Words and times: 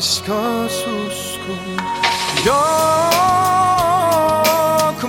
aşka 0.00 0.68
suskun 0.68 1.64
Yok 2.46 2.60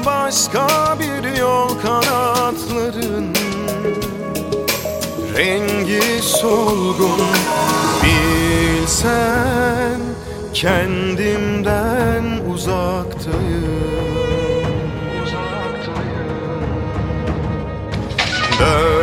başka 0.06 0.68
bir 1.00 1.38
yol 1.38 1.70
kanatların. 1.82 3.34
Rengi 5.38 6.22
solgun 6.22 7.22
Bilsen 8.04 10.00
kendimden 10.54 12.24
uzaktayım. 12.54 14.12
Uzaktayım. 15.24 16.32
Böyle 18.60 19.01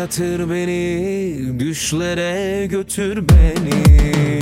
yatır 0.00 0.50
beni 0.50 1.60
Düşlere 1.60 2.66
götür 2.66 3.28
beni. 3.28 4.39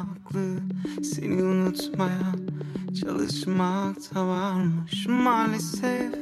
haklı. 0.00 0.56
Seni 1.02 1.42
unutmaya 1.42 2.32
çalışmak 3.00 4.14
da 4.14 4.26
varmış 4.26 5.06
Maalesef. 5.06 6.14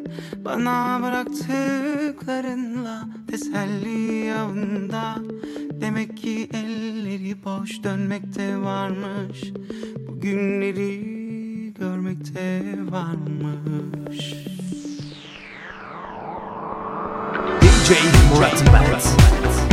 Bana 0.45 1.01
bıraktıklarınla 1.03 3.09
Teselli 3.31 4.35
avında 4.35 5.17
Demek 5.81 6.17
ki 6.17 6.49
elleri 6.53 7.45
boş 7.45 7.85
dönmekte 7.85 8.59
varmış. 8.59 9.53
Bugünleri 10.09 11.19
görmekte 11.79 12.63
varmış. 12.91 14.35
DJ 17.63 17.91
Murat 18.35 18.73
Mert. 18.73 19.68